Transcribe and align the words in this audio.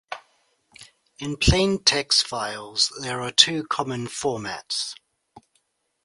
In 1.19 1.35
plaintext 1.37 2.23
files, 2.23 2.91
there 3.01 3.21
are 3.21 3.29
two 3.29 3.67
common 3.67 4.07
formats. 4.07 4.95